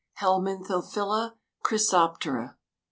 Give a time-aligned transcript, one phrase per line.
[0.19, 2.55] (_Helminthophila chrysoptera.